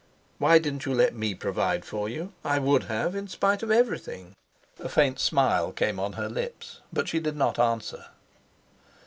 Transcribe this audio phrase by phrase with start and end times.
[0.39, 2.33] "Why didn't you let me provide for you?
[2.43, 4.35] I would have, in spite of everything."
[4.79, 8.07] A faint smile came on her lips; but she did not answer.